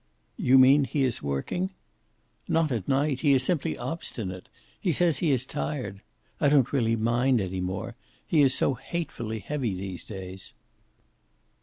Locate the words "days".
10.03-10.53